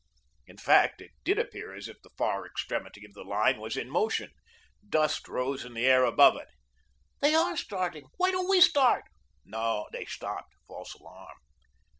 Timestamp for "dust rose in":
4.89-5.75